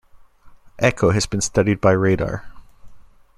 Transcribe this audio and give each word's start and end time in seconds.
Echo 0.79 1.11
has 1.11 1.27
been 1.27 1.41
studied 1.41 1.79
by 1.79 1.91
radar. 1.91 2.51